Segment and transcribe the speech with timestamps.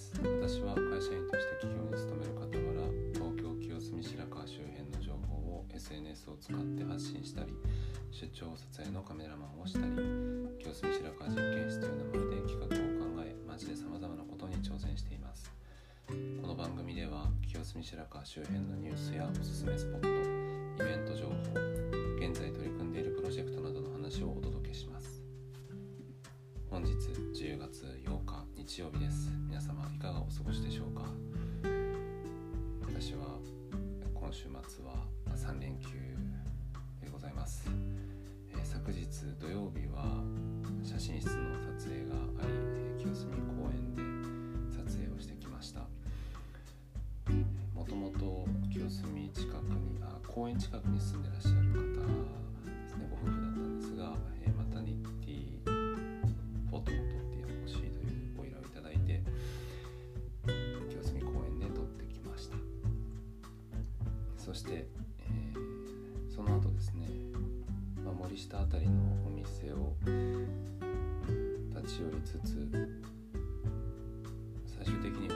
[0.00, 0.12] す。
[0.24, 7.52] 私は会社員として企業に勤める傍ら東京清澄白河周辺の情報を SNS を使って発信したり
[8.10, 9.92] 出張撮影のカメラマンをしたり
[10.56, 15.52] 清澄白河実験室という名前で企画を考え街でさまざまなことに挑戦しています。
[16.08, 21.34] この番組では清澄白河周辺のニュースやおすすめスポットイベント情報
[22.18, 25.22] 現在取り組んでいるプロジェクトなどの話をお届けします。
[26.68, 29.29] 本日10月8日日曜日です。
[29.50, 31.02] 皆様いかがお過ごしでしょうか？
[32.86, 33.38] 私は
[34.14, 35.04] 今週末は
[35.34, 35.88] 3連休
[37.02, 37.68] でございます、
[38.52, 39.06] えー昨日
[39.40, 40.22] 土曜日は
[40.84, 41.32] 写真室の
[41.76, 44.02] 撮影がありえー清澄公園で
[44.76, 45.80] 撮影をしてきました。
[47.74, 51.79] もともと清澄近くにあ公園近くに住んでらっしゃる
[69.00, 69.96] のお店を
[71.74, 72.68] 立ち寄りつつ
[74.66, 75.34] 最終的には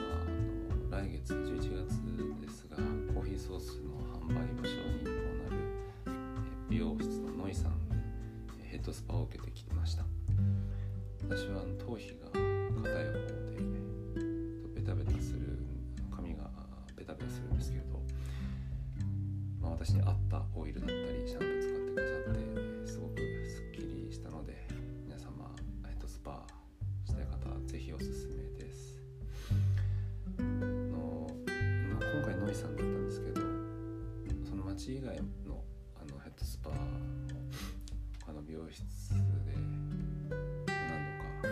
[0.70, 2.00] あの来月11月
[2.40, 2.76] ですが
[3.12, 5.58] コーヒーソースの販売場所にもなる
[6.06, 6.10] え
[6.70, 7.94] 美容室のノイさんで
[8.64, 10.04] ヘッドスパを受けてきてました。
[11.26, 13.56] 私は頭皮が硬い方で
[14.74, 15.58] ベタベタする
[16.14, 16.50] 髪が
[16.94, 17.93] ベタベタするんですけれど、
[34.76, 35.62] 町以外の
[35.94, 36.76] あのヘッドスパも
[38.26, 38.82] 他の美容室
[39.14, 41.48] で何度か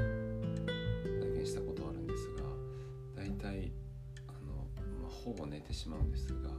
[1.20, 2.42] 体験したことあるんですが
[3.14, 3.72] 大体
[4.26, 4.66] あの、
[5.00, 6.50] まあ、ほぼ寝てしまうんですが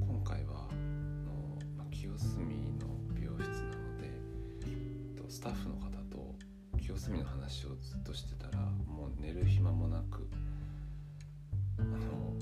[0.00, 2.40] 今回はあの、まあ、清澄
[2.80, 4.10] の美容室なので
[4.66, 6.34] えっとスタッフの方と
[6.80, 8.58] 清澄の話をずっとしてたら
[8.88, 10.28] もう寝る暇もなく
[11.78, 12.34] あの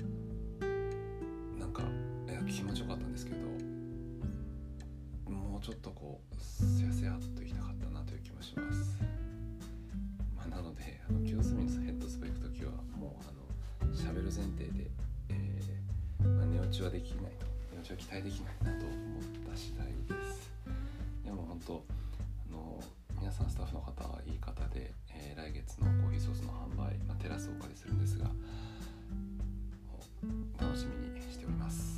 [5.65, 9.01] ちょっとこうせやせやっと行きたかったなという気もします、
[10.37, 13.33] まあ、なのであの清澄のヘッドスパ行く時はもうあ
[13.83, 14.85] の喋る前提で、
[15.29, 17.47] えーまあ、寝落ちはできないと。
[17.73, 20.53] 寝落ちは期待できないなと思った次第です。
[21.25, 22.83] でも本当あの
[23.17, 28.29] 皆さんスタッフの方はいい方で、えー来月のコーヒーソースの販売、まあ、テラスをお借りするんですが
[30.61, 31.97] 楽しみにしております。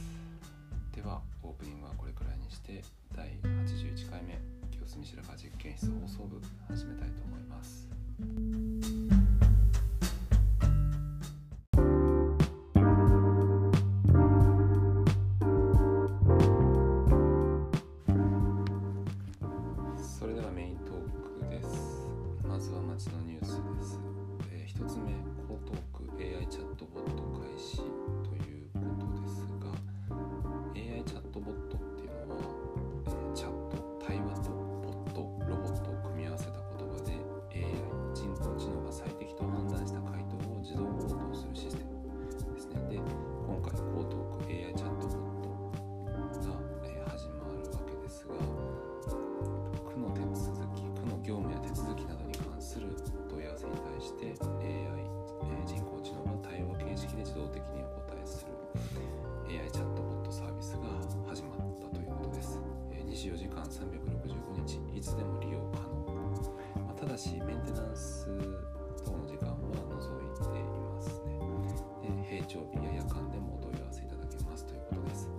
[0.95, 2.81] ではオープニングはこれくらいにして
[4.97, 7.87] 目清澄白川実験室放送部始めたいと思います。
[20.19, 20.95] それではメイントー
[21.45, 22.07] クです。
[22.47, 23.99] まずは街のニュースです、
[63.17, 68.27] 24時間365日いつでも利用可能、まあただしメンテナンス
[69.03, 69.57] 等の時間は
[69.97, 71.33] 除いていますね
[71.97, 75.31] で平常日や夜間でもお問い合わせいただけますということです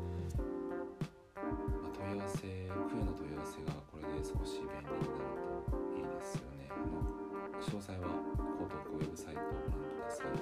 [1.39, 5.39] まあ、問い合わせ、区への問い合わせがこれで少し便利になる
[5.71, 6.67] といいですよね。
[7.63, 8.11] 詳細は
[8.59, 10.35] 江東区ウェブサイトをご覧ください。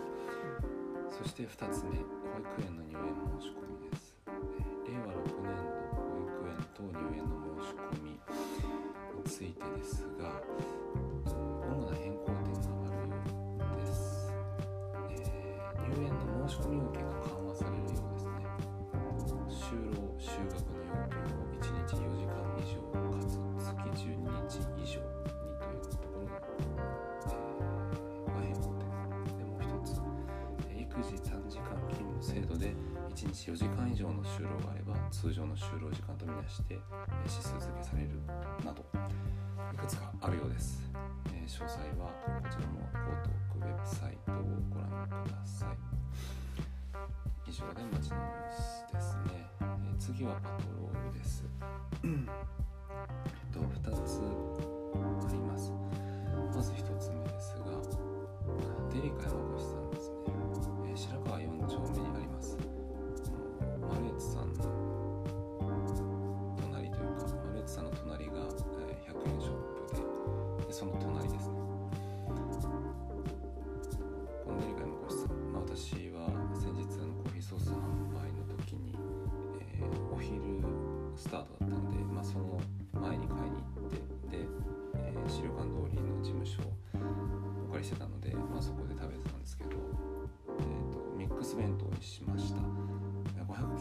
[1.12, 3.95] そして2つ目、保育園の入園申し込みです。
[9.76, 10.40] ですが、
[11.26, 13.16] 主な変更点があるよ
[13.76, 14.32] うです。
[15.10, 15.46] えー
[15.86, 18.40] 入園の申し込み要件が緩和されるようですね。
[19.46, 26.32] 就労就学の要件を1日4時間以上かつ月12日以上にというところが、
[27.26, 30.00] えー、変更点でもう一つ
[30.70, 32.74] え育児短時間勤務制度で
[33.14, 36.80] 1日4時間以上の就労があれば通常の就労時間とみなしてえ
[37.24, 38.20] 指数付けされる
[38.64, 38.84] など
[39.72, 40.80] いくつかあるようです、
[41.28, 42.10] えー詳細は
[42.42, 44.34] こちらの江東区ウェブサイトを
[44.68, 45.76] ご覧ください。
[47.48, 51.44] 以上で街のニュースですね、えー次はパトロールです。
[52.04, 52.10] えっ
[53.52, 53.60] と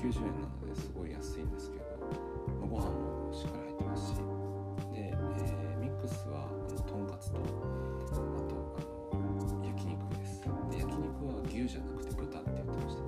[0.06, 1.86] 90円なのですごい安いんですけど、
[2.62, 4.16] まあご飯もしっかり入ってますし。
[4.16, 4.22] で、
[4.94, 8.78] えーミックスはあのとんかつとあと
[9.14, 10.42] あの焼肉です。
[10.70, 13.02] で焼肉は牛じゃなくて豚って言ってました。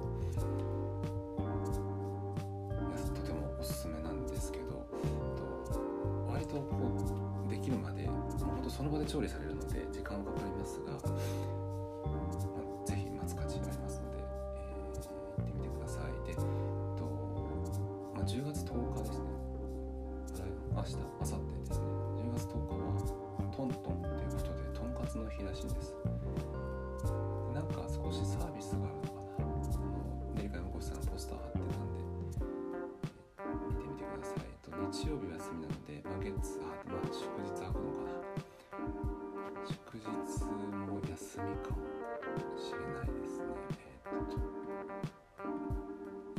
[3.14, 4.66] とてもおすすめなんですけど
[5.38, 6.66] と割とこ
[7.48, 9.47] うできるまでもうほんとその場で調理される
[25.38, 25.94] とんかつの日らしです
[27.54, 32.08] なんか少しサービスがあるのかなあのデリカ山越さんがポスター貼ってたんで
[33.70, 34.48] 見てみてください。
[34.66, 38.18] と日曜日は休みなので、まあ、月、あ、まあ、祝日開くのかな。
[39.68, 41.78] 祝日も休みかも
[42.58, 43.46] しれないですね。
[43.86, 44.38] えっと、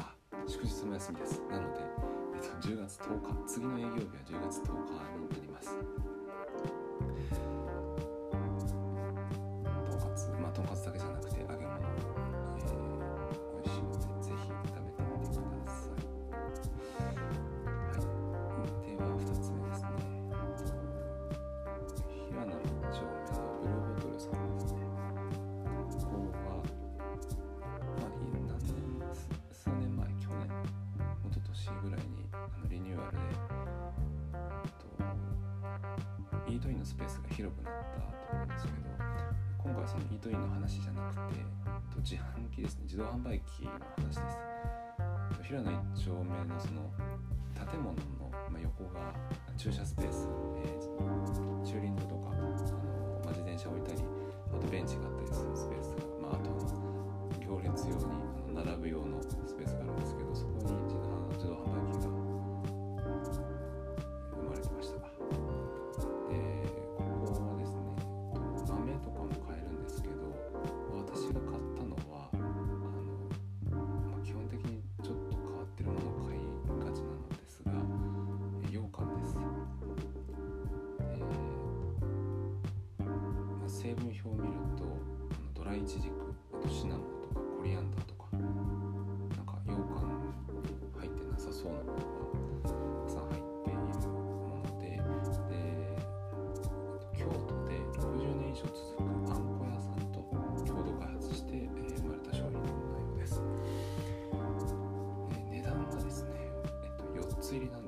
[0.02, 0.14] あ、
[0.46, 1.42] 祝日も休みです。
[1.50, 1.80] なので、
[2.34, 6.17] えっと、10月10日、次の営業日は10月10日になります。
[36.58, 38.90] ートインのスペースが広くなったと思うんですけど、
[39.62, 41.40] 今回はそのイートインの話じゃなくて、
[42.02, 44.38] 自販機ですね、自動販売機の話です。
[45.42, 46.90] 平野一丁目のその
[47.54, 48.28] 建物の、
[48.60, 49.14] 横が
[49.56, 50.28] 駐車スペース、
[50.64, 50.88] えー
[51.68, 52.56] 駐輪場とかあの、ま
[53.26, 54.00] あ、自転車置いたり
[54.48, 56.48] あとベンチがあったりするスペースが、まあ、あと
[57.44, 58.04] 行列用に
[58.56, 60.34] あの並ぶ用のスペースがあるんですけど
[83.98, 84.86] まあ、成分表を見るとあ
[85.42, 86.14] のドライイチジク
[86.54, 90.06] あとシナモンとかコリアンダーとかなんか羊羹
[90.98, 91.98] 入ってなさそうなもの
[92.62, 93.90] がたくさん入っているも
[94.62, 94.86] ので
[95.50, 95.54] で
[97.16, 100.22] 京都で60年以上続くあんこ屋さんと
[100.64, 102.64] 共同開発して、えー生まれた商品のよ
[103.16, 103.42] うです。
[105.32, 106.30] え値段がですね、
[106.84, 107.87] えっと、4つ入りなんで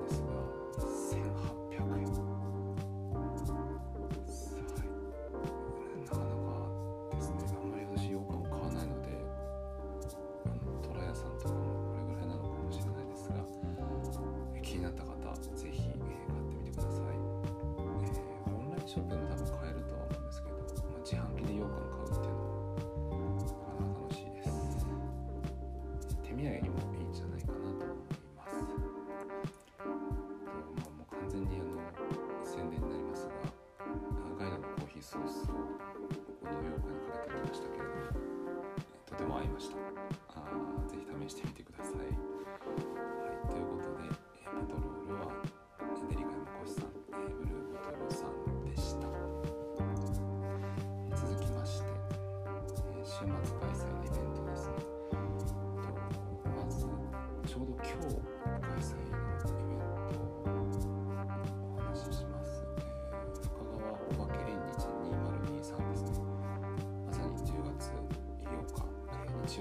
[35.01, 38.13] ーソースをこのようにかけてみましたけれども、
[39.07, 39.77] とても合いました。
[40.29, 41.91] あーぜひ試してみてくださ。
[41.91, 42.30] い、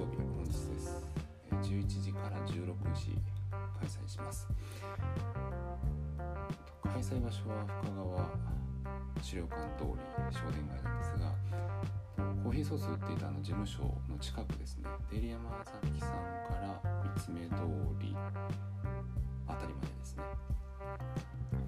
[0.00, 0.96] 曜日本日です。
[1.62, 3.20] 11時から16時
[3.52, 4.48] 開催します。
[6.84, 8.26] 開催場所は深川
[9.20, 10.00] 資料館通り
[10.32, 11.34] 商店街なんですが、
[12.42, 16.10] コーヒーソース売っていたあの事務所の近くですね、デリヤマザキさん
[16.48, 17.60] から三つ目通
[18.00, 18.16] り
[19.46, 20.22] あたりまでですね、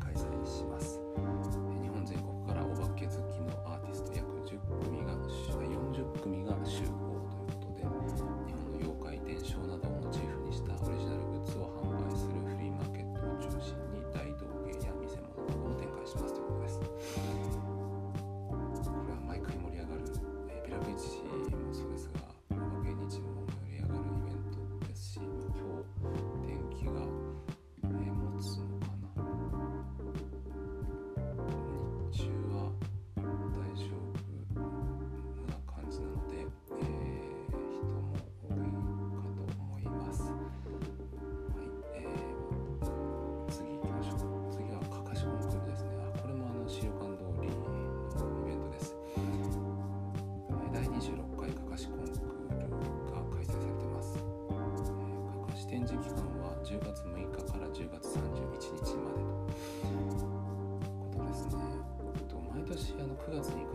[0.01, 0.99] 開催します。
[1.83, 7.02] 日本全国からお化け好きのアーティスト約10組が40組が集合。
[63.33, 63.72] 各自一个。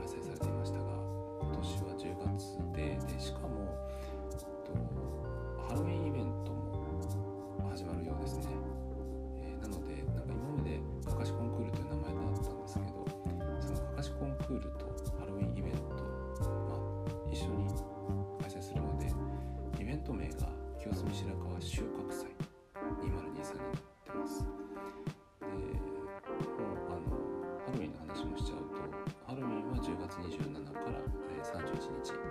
[30.91, 31.03] から、
[31.35, 32.26] え31日。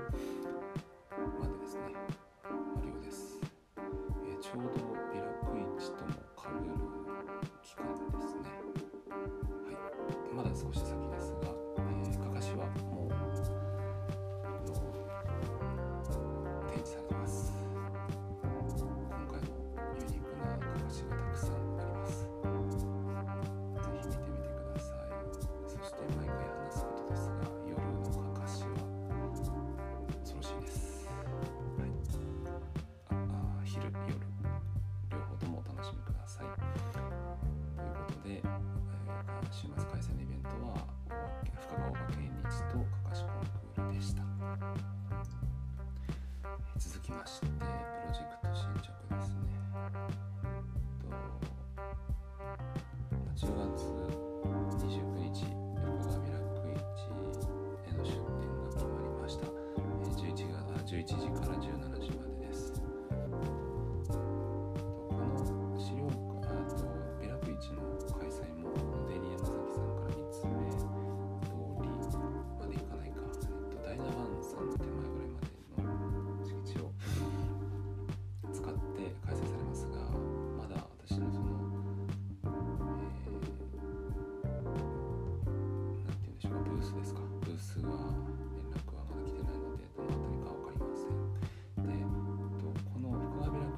[47.06, 47.55] きました。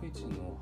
[0.08, 0.56] 一の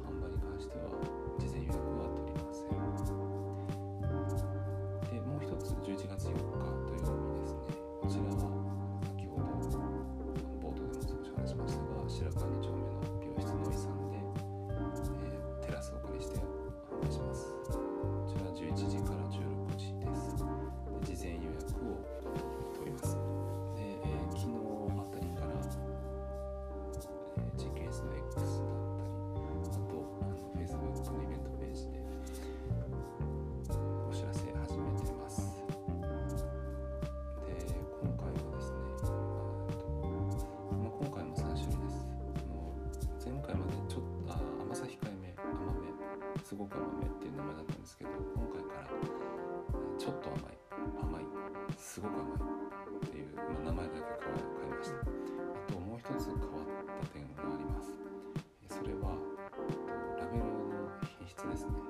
[46.47, 48.87] すごく甘めっていう名前だったんですけど今回から
[49.99, 50.55] ちょっと甘い
[51.03, 51.25] 甘い
[51.76, 54.97] すごく甘いっていう、まあ、名前だけ変えました。
[54.97, 55.03] あ
[55.67, 56.71] ともう一つ変わっ
[57.03, 57.99] た点があります。
[58.69, 59.19] それは
[60.21, 60.87] ラベルの
[61.19, 61.86] 品質ですね。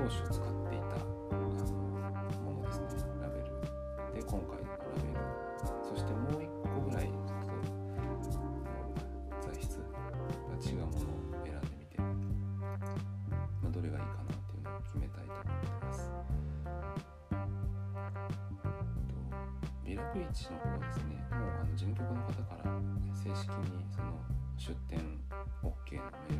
[0.00, 0.96] 当初使っていた
[2.40, 2.86] ものですね
[3.20, 3.44] ラベル
[4.16, 5.20] で今回のラベル
[5.86, 8.40] そしてもう1個ぐらいちょっと
[9.52, 9.84] 材質が
[10.56, 12.08] 違うものを選んでみて、ま
[13.68, 15.52] あ、どれがいいかなっていうのを決めたいと思って
[15.84, 16.10] ます
[19.84, 22.72] ミラクリチの方はですねもうあの事務局の方から
[23.12, 24.16] 正式にその
[24.56, 25.20] 出店
[25.62, 26.39] OK のメー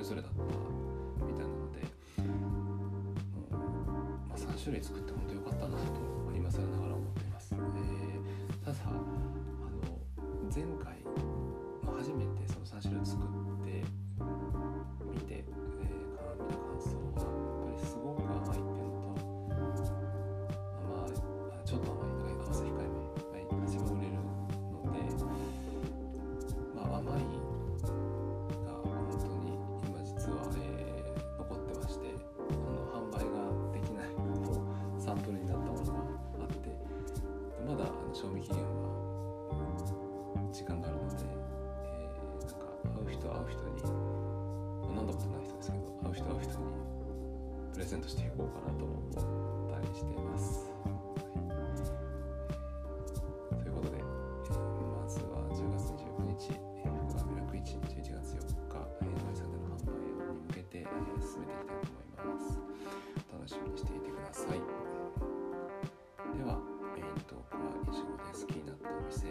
[0.00, 0.42] れぞれだった
[1.26, 1.84] みたいなので
[2.24, 3.52] もう、
[4.28, 5.76] まあ、3種類作って本当良かったなと
[6.34, 8.00] 今更ながら思っています、えー
[8.64, 9.00] ただあの
[10.54, 10.92] 前回、
[48.40, 49.12] こうかなと思っ
[49.68, 50.72] たりしています。
[50.72, 50.96] はい
[53.60, 60.16] ということで、まずは10月29日、福岡ミラク市11月4日、えー、ノイさんでの販売に
[60.48, 60.88] 向けて、
[61.20, 62.56] 進めていきたいと思います。
[63.30, 64.56] 楽しみにしていてください。
[64.56, 66.56] では、
[66.96, 68.46] メイントークは以上です。
[68.46, 69.28] 気になったお店、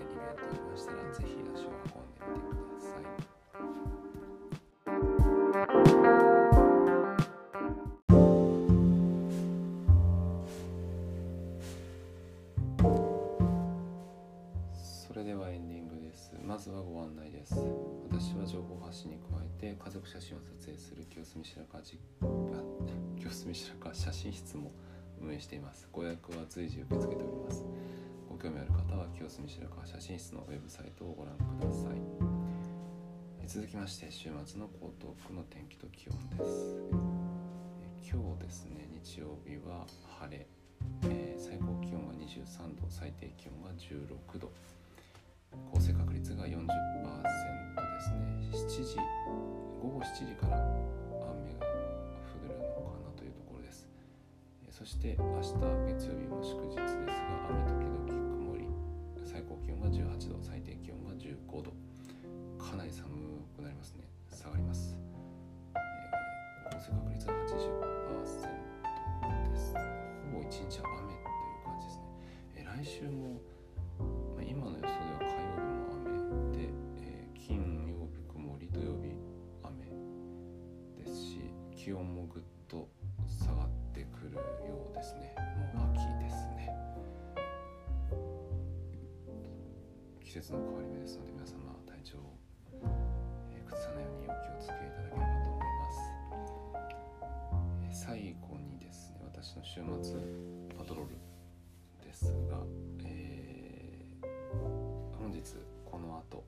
[16.70, 17.56] ずはご案内です。
[18.06, 22.00] 私は情報発信に加えて家族写真を撮影する清澄白河じ
[23.18, 24.72] 清澄白河写真室も
[25.20, 25.90] 運営しています。
[25.92, 27.66] ご予約は随時受け付けております。
[28.30, 31.98] ご興味ある方は清澄白河写真室のウェブサイトをご覧ください。
[33.48, 36.78] 続きまして週末の江東区の天気と気温です。
[38.14, 39.88] 今日ですね日曜日は
[40.20, 40.46] 晴れ。
[41.04, 44.52] えー最高気温が23度最低気温が16度
[45.72, 46.68] 降水確率が40%で
[48.00, 48.28] すね。
[48.52, 48.98] 7時
[49.82, 53.88] 午後7時から雨が降るのかなというところです。
[54.70, 55.54] そして明日
[55.88, 57.08] 月曜日も祝日ですが
[57.50, 58.68] 雨時々曇り。
[59.24, 61.39] 最高気温が18度最低気温が15
[81.90, 82.88] 気温もぐっと
[83.26, 84.42] 下がってくるよ
[84.94, 85.34] うですね。
[85.74, 86.70] もう秋ですね。
[90.24, 92.38] 季節の変わり目ですので皆様体調を、
[93.50, 95.66] えー崩さないようにお気をつけいただければと思い
[97.90, 98.06] ます。
[98.06, 100.14] 最後にですね私の週末
[100.78, 101.18] パトロール
[102.06, 102.60] ですが、
[103.04, 104.28] えー
[105.18, 105.42] 本日
[105.90, 106.46] この後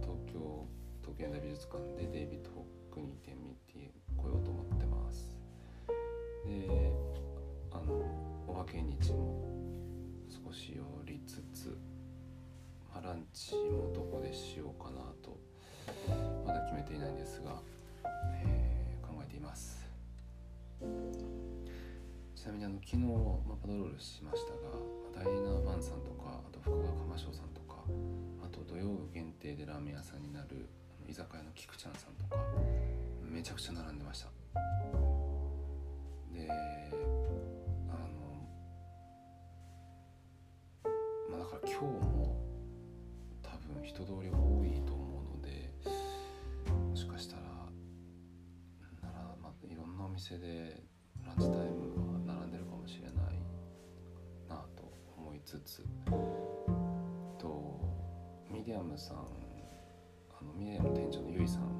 [0.00, 0.66] 東京
[1.00, 2.57] 東京現代美術館でデイビッド・
[11.28, 11.78] つつ、
[12.92, 15.38] まあ、ランチもどこでしようかなと
[16.46, 17.60] まだ決めていないんですが、
[18.42, 19.88] えー考えています。
[22.34, 27.82] ちなみにあの昨日、まあ、パトロールしましたがダイナーバンさんとかあと福川釜翔さんとか
[28.44, 30.68] あと土曜限定でラーメン屋さんになる
[31.00, 32.40] あの居酒屋の菊ちゃんさんとか
[33.20, 33.97] めちゃくちゃ並んで
[50.28, 50.76] 店で
[51.24, 53.40] ランチタイムは並んでるかもしれない
[54.46, 55.82] なと思いつつ
[57.38, 57.80] と
[58.50, 61.72] ミディアムさんあのミディアム店長のゆいさん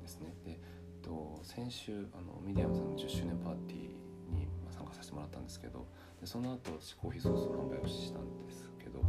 [0.00, 0.60] ですねで
[1.02, 5.88] と先週あのミディアムさんの10周年パーティーに参加させてもらったんですけど
[6.20, 9.00] でその後私コーヒーソースの販売をしたんですけど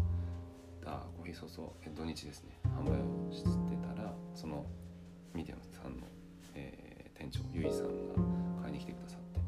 [0.83, 3.49] あコーヒーソースを土日ですね販売をして
[3.87, 4.65] たらその
[5.35, 6.07] ミディアムさんの、
[7.25, 8.13] 店長ゆいさんが
[8.61, 9.39] 買いに来てくださって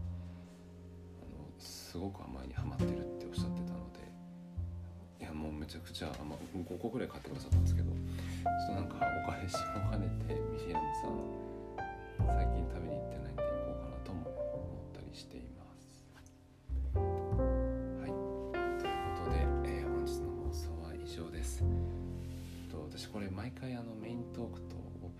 [1.21, 4.01] あのすごく甘いにハマってるっておっしゃってたので
[5.21, 11.21] いやもうめちゃくちゃ甘5個ぐらい買ってくださったんですけどちょっとなんかお返しも兼ねてミシェラムさん
[12.25, 16.09] 最近食べに行ってないんで行こうかなとも思ったりしています。
[16.97, 18.09] はい。
[18.81, 19.45] ということで、
[19.85, 21.61] 本日の放送は以上です。
[22.71, 24.76] と私これ毎回あのメイントークと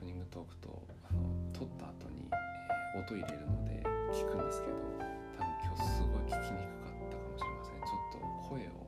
[0.08, 1.20] ニングトークとあの
[1.52, 3.84] 撮った後に、え音入れるので
[4.16, 4.76] 聞くんですけど
[5.36, 7.84] 多分今日すごい聞きにくかったかもしれません。
[7.84, 8.88] ちょっと声を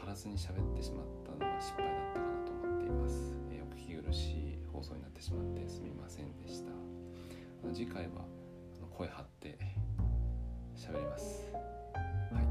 [0.00, 6.72] 張らずに喋ってしまったのは失敗だったかなと思っています、えーお聞き苦しい放送になってしまってすみませんでした。
[7.74, 8.24] 次回は
[8.96, 9.58] 声張って
[10.74, 11.44] 喋ります。
[11.52, 12.48] はい、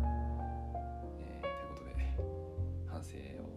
[1.17, 1.89] えーということで
[2.87, 3.49] 反省を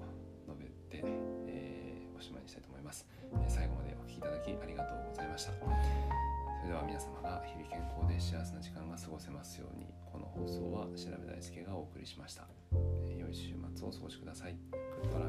[0.48, 1.04] 述べて、
[1.46, 3.69] えーおしまいにしたいと思います、えー
[4.20, 5.52] いただきありがとうございました。
[5.52, 5.64] そ
[6.64, 12.46] れでは皆様が日々健康で幸せな時間が過ごせますようにこの放送は調べ大輔がお送りしました、
[13.06, 14.56] え、良い週末をお過ごしください。
[14.72, 15.28] グッドラッ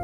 [0.00, 0.03] ク。